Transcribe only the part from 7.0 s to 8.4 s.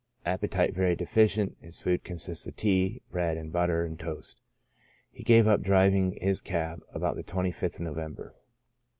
the 25th November.